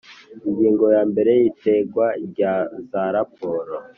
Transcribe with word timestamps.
Ingingo 0.47 0.85
ya 0.95 1.03
mbere 1.11 1.31
Itangwa 1.49 2.07
rya 2.27 2.53
za 2.89 3.03
raporo 3.15 3.73